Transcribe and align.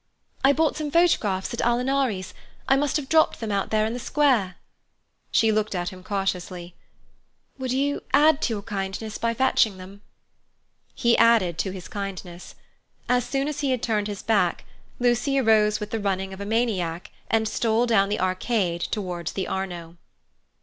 "I 0.43 0.51
bought 0.51 0.77
some 0.77 0.89
photographs 0.89 1.53
at 1.53 1.59
Alinari's. 1.61 2.33
I 2.67 2.75
must 2.75 2.97
have 2.97 3.07
dropped 3.07 3.39
them 3.39 3.51
out 3.51 3.69
there 3.69 3.85
in 3.85 3.93
the 3.93 3.99
square." 3.99 4.55
She 5.29 5.51
looked 5.51 5.75
at 5.75 5.89
him 5.89 6.01
cautiously. 6.03 6.73
"Would 7.59 7.71
you 7.71 8.01
add 8.11 8.41
to 8.41 8.53
your 8.55 8.61
kindness 8.63 9.19
by 9.19 9.35
fetching 9.35 9.77
them?" 9.77 10.01
He 10.95 11.15
added 11.19 11.59
to 11.59 11.71
his 11.71 11.87
kindness. 11.87 12.55
As 13.07 13.25
soon 13.25 13.47
as 13.47 13.59
he 13.59 13.69
had 13.69 13.83
turned 13.83 14.07
his 14.07 14.23
back, 14.23 14.63
Lucy 14.97 15.37
arose 15.37 15.79
with 15.79 15.91
the 15.91 15.99
running 15.99 16.33
of 16.33 16.41
a 16.41 16.47
maniac 16.47 17.11
and 17.29 17.47
stole 17.47 17.85
down 17.85 18.09
the 18.09 18.19
arcade 18.21 18.81
towards 18.81 19.33
the 19.33 19.47
Arno. 19.47 19.97